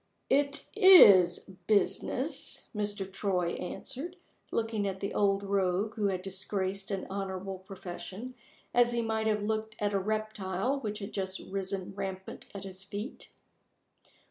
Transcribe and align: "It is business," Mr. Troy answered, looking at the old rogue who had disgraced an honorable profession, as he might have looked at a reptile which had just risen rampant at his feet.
"It 0.31 0.65
is 0.75 1.41
business," 1.67 2.69
Mr. 2.75 3.05
Troy 3.13 3.49
answered, 3.53 4.15
looking 4.51 4.87
at 4.87 4.99
the 4.99 5.13
old 5.13 5.43
rogue 5.43 5.93
who 5.93 6.07
had 6.07 6.23
disgraced 6.23 6.89
an 6.89 7.05
honorable 7.07 7.59
profession, 7.59 8.33
as 8.73 8.93
he 8.93 9.03
might 9.03 9.27
have 9.27 9.43
looked 9.43 9.75
at 9.77 9.93
a 9.93 9.99
reptile 9.99 10.79
which 10.79 10.97
had 10.97 11.13
just 11.13 11.37
risen 11.41 11.93
rampant 11.93 12.47
at 12.55 12.63
his 12.63 12.83
feet. 12.83 13.29